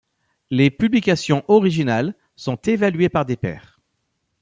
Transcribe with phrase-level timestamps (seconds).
[0.49, 3.79] Les publications originales sont évaluées par des pairs.